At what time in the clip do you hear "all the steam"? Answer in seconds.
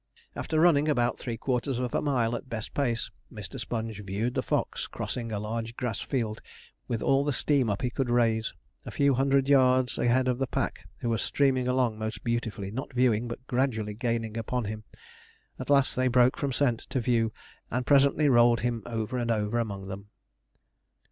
7.03-7.69